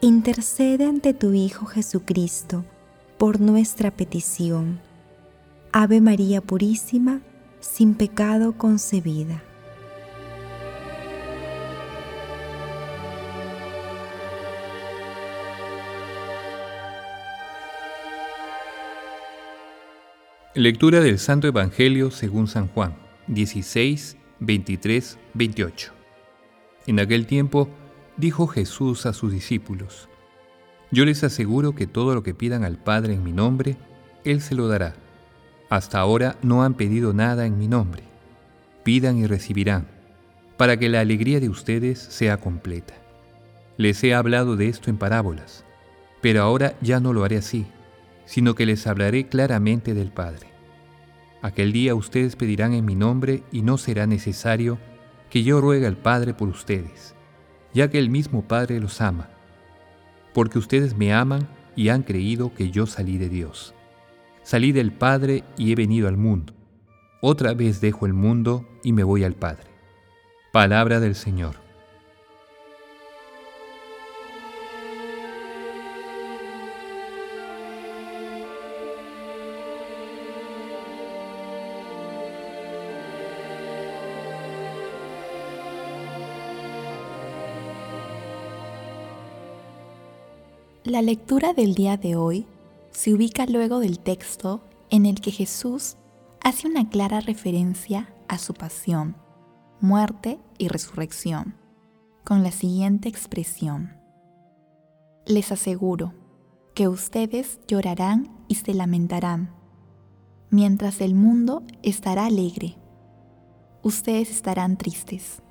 [0.00, 2.64] intercede ante tu Hijo Jesucristo
[3.16, 4.80] por nuestra petición.
[5.72, 7.20] Ave María Purísima,
[7.60, 9.42] sin pecado concebida.
[20.54, 22.96] Lectura del Santo Evangelio según San Juan,
[23.26, 25.92] 16, 23, 28.
[26.86, 27.68] En aquel tiempo
[28.18, 30.08] dijo Jesús a sus discípulos,
[30.90, 33.78] Yo les aseguro que todo lo que pidan al Padre en mi nombre,
[34.24, 34.94] Él se lo dará.
[35.70, 38.02] Hasta ahora no han pedido nada en mi nombre.
[38.84, 39.88] Pidan y recibirán,
[40.58, 42.94] para que la alegría de ustedes sea completa.
[43.78, 45.64] Les he hablado de esto en parábolas,
[46.20, 47.66] pero ahora ya no lo haré así
[48.28, 50.48] sino que les hablaré claramente del Padre.
[51.40, 54.78] Aquel día ustedes pedirán en mi nombre y no será necesario
[55.30, 57.14] que yo ruegue al Padre por ustedes,
[57.74, 59.28] ya que el mismo Padre los ama,
[60.34, 63.74] porque ustedes me aman y han creído que yo salí de Dios.
[64.42, 66.54] Salí del Padre y he venido al mundo.
[67.20, 69.64] Otra vez dejo el mundo y me voy al Padre.
[70.52, 71.67] Palabra del Señor.
[90.88, 92.46] La lectura del día de hoy
[92.92, 95.98] se ubica luego del texto en el que Jesús
[96.42, 99.14] hace una clara referencia a su pasión,
[99.82, 101.56] muerte y resurrección,
[102.24, 103.98] con la siguiente expresión.
[105.26, 106.14] Les aseguro
[106.74, 109.50] que ustedes llorarán y se lamentarán,
[110.48, 112.76] mientras el mundo estará alegre.
[113.82, 115.42] Ustedes estarán tristes,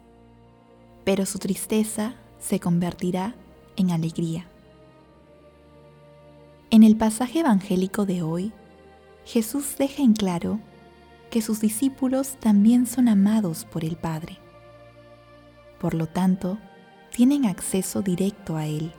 [1.06, 3.36] pero su tristeza se convertirá
[3.76, 4.48] en alegría.
[6.78, 8.54] En el pasaje evangélico de hoy,
[9.26, 10.60] Jesús deja en claro
[11.32, 14.38] que sus discípulos también son amados por el Padre.
[15.80, 16.60] Por lo tanto,
[17.10, 18.92] tienen acceso directo a Él,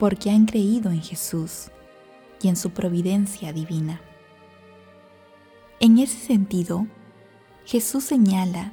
[0.00, 1.68] porque han creído en Jesús
[2.42, 4.00] y en su providencia divina.
[5.78, 6.88] En ese sentido,
[7.64, 8.72] Jesús señala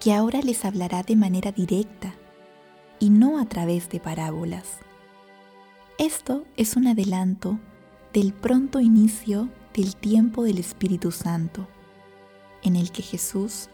[0.00, 2.12] que ahora les hablará de manera directa
[2.98, 4.80] y no a través de parábolas
[5.98, 7.58] esto es un adelanto
[8.12, 11.66] del pronto inicio del tiempo del Espíritu Santo,
[12.62, 13.70] en el que Jesús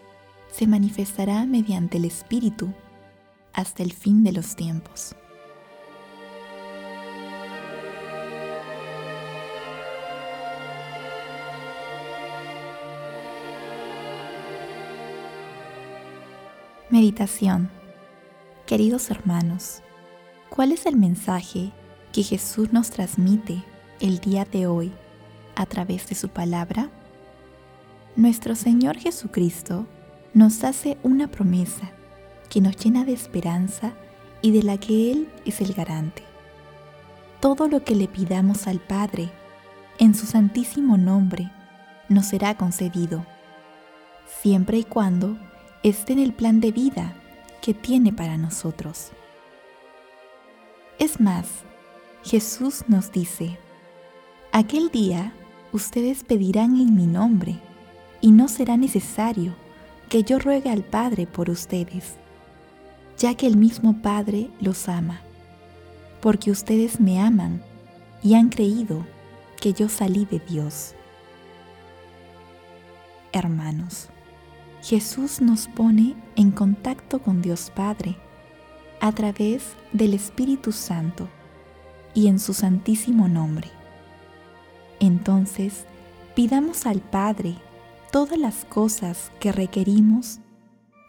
[0.50, 2.72] se manifestará mediante el Espíritu
[3.52, 5.16] hasta el fin de los tiempos.
[16.88, 17.70] Meditación
[18.66, 19.82] Queridos hermanos,
[20.50, 21.72] ¿cuál es el mensaje
[22.12, 23.64] que Jesús nos transmite
[24.00, 24.92] el día de hoy
[25.56, 26.90] a través de su palabra?
[28.16, 29.86] Nuestro Señor Jesucristo
[30.34, 31.90] nos hace una promesa
[32.50, 33.94] que nos llena de esperanza
[34.42, 36.22] y de la que Él es el garante.
[37.40, 39.30] Todo lo que le pidamos al Padre
[39.98, 41.50] en su santísimo nombre
[42.08, 43.24] nos será concedido,
[44.26, 45.38] siempre y cuando
[45.82, 47.14] esté en el plan de vida
[47.62, 49.12] que tiene para nosotros.
[50.98, 51.46] Es más,
[52.24, 53.58] Jesús nos dice,
[54.52, 55.32] aquel día
[55.72, 57.58] ustedes pedirán en mi nombre,
[58.20, 59.56] y no será necesario
[60.08, 62.14] que yo ruegue al Padre por ustedes,
[63.18, 65.20] ya que el mismo Padre los ama,
[66.20, 67.60] porque ustedes me aman
[68.22, 69.04] y han creído
[69.60, 70.94] que yo salí de Dios.
[73.32, 74.10] Hermanos,
[74.80, 78.16] Jesús nos pone en contacto con Dios Padre
[79.00, 81.28] a través del Espíritu Santo
[82.14, 83.68] y en su santísimo nombre.
[85.00, 85.86] Entonces,
[86.34, 87.56] pidamos al Padre
[88.10, 90.38] todas las cosas que requerimos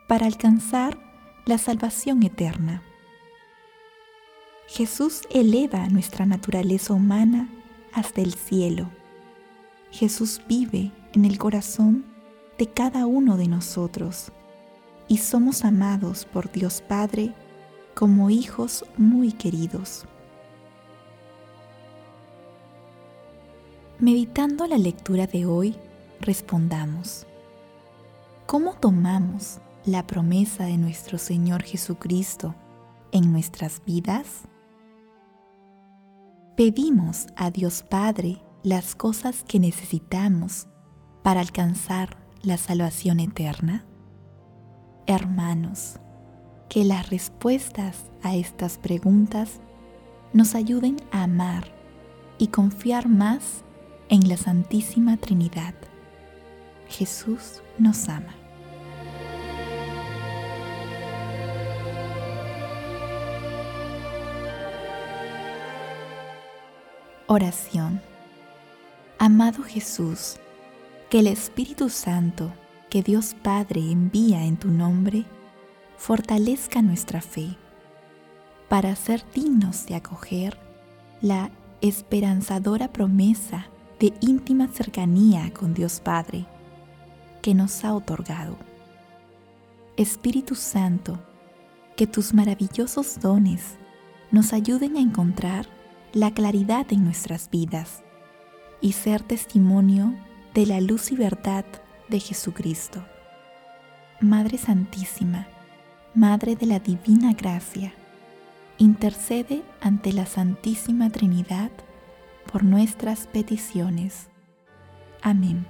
[0.08, 0.98] para alcanzar
[1.46, 2.82] la salvación eterna.
[4.68, 7.50] Jesús eleva nuestra naturaleza humana
[7.92, 8.90] hasta el cielo.
[9.92, 12.06] Jesús vive en el corazón
[12.58, 14.32] de cada uno de nosotros
[15.08, 17.34] y somos amados por Dios Padre
[17.94, 20.06] como hijos muy queridos.
[24.04, 25.78] Meditando la lectura de hoy,
[26.20, 27.26] respondamos,
[28.46, 32.54] ¿cómo tomamos la promesa de nuestro Señor Jesucristo
[33.14, 34.42] en nuestras vidas?
[36.58, 40.68] Pedimos a Dios Padre las cosas que necesitamos
[41.22, 43.86] para alcanzar la salvación eterna.
[45.08, 46.02] Hermanos,
[46.68, 49.62] que las respuestas a estas preguntas
[50.34, 51.74] nos ayuden a amar
[52.38, 53.64] y confiar más
[54.14, 55.74] en la Santísima Trinidad.
[56.88, 58.36] Jesús nos ama.
[67.26, 68.00] Oración.
[69.18, 70.36] Amado Jesús,
[71.10, 72.54] que el Espíritu Santo
[72.92, 75.26] que Dios Padre envía en tu nombre,
[75.98, 77.58] fortalezca nuestra fe
[78.70, 80.60] para ser dignos de acoger
[81.20, 81.50] la
[81.82, 83.73] esperanzadora promesa
[84.04, 86.46] de íntima cercanía con Dios Padre
[87.42, 88.58] que nos ha otorgado.
[89.96, 91.18] Espíritu Santo,
[91.96, 93.78] que tus maravillosos dones
[94.30, 95.68] nos ayuden a encontrar
[96.12, 98.04] la claridad en nuestras vidas
[98.82, 100.14] y ser testimonio
[100.54, 101.64] de la luz y verdad
[102.10, 103.06] de Jesucristo.
[104.20, 105.48] Madre Santísima,
[106.14, 107.94] Madre de la Divina Gracia,
[108.78, 111.72] intercede ante la Santísima Trinidad
[112.52, 114.30] por nuestras peticiones.
[115.22, 115.66] Amén.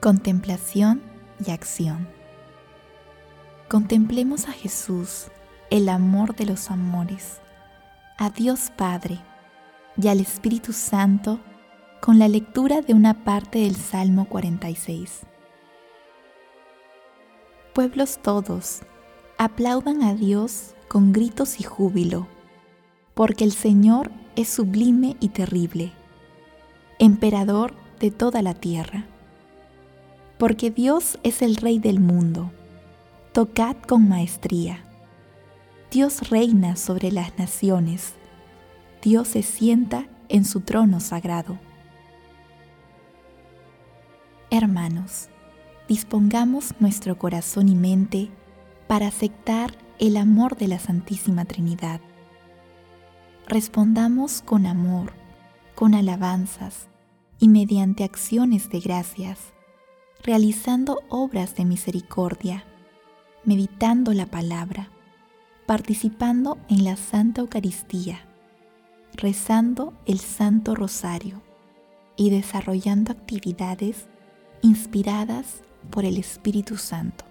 [0.00, 1.00] Contemplación
[1.46, 2.08] y acción.
[3.68, 5.28] Contemplemos a Jesús,
[5.70, 7.40] el amor de los amores,
[8.18, 9.20] a Dios Padre
[9.96, 11.38] y al Espíritu Santo
[12.00, 15.20] con la lectura de una parte del Salmo 46.
[17.74, 18.80] Pueblos todos,
[19.38, 22.26] aplaudan a Dios con gritos y júbilo,
[23.14, 25.92] porque el Señor es sublime y terrible,
[26.98, 29.06] emperador de toda la tierra
[30.42, 32.50] porque Dios es el Rey del mundo.
[33.30, 34.84] Tocad con maestría.
[35.92, 38.14] Dios reina sobre las naciones.
[39.02, 41.60] Dios se sienta en su trono sagrado.
[44.50, 45.28] Hermanos,
[45.92, 48.30] dispongamos nuestro corazón y mente
[48.86, 52.00] para aceptar el amor de la Santísima Trinidad.
[53.46, 55.12] Respondamos con amor,
[55.74, 56.88] con alabanzas
[57.38, 59.52] y mediante acciones de gracias
[60.22, 62.64] realizando obras de misericordia,
[63.44, 64.88] meditando la palabra,
[65.66, 68.26] participando en la Santa Eucaristía,
[69.12, 71.42] rezando el Santo Rosario
[72.16, 74.06] y desarrollando actividades
[74.62, 77.24] inspiradas por el Espíritu Santo.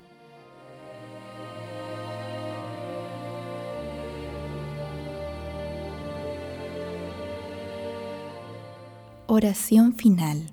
[9.28, 10.52] Oración final.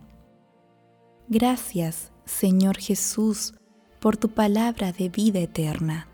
[1.28, 3.54] Gracias Señor Jesús,
[4.00, 6.06] por tu palabra de vida eterna.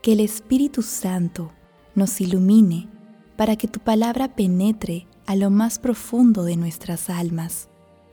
[0.00, 1.52] Que el Espíritu Santo
[1.94, 2.88] nos ilumine
[3.36, 7.68] para que tu palabra penetre a lo más profundo de nuestras almas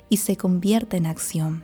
[0.10, 1.64] y se convierta en acción.